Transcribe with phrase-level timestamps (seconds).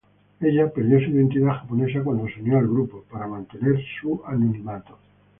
[0.39, 4.97] Ella perdió su identidad japonesa, cuando se unió al grupo, para mantener su anonimato.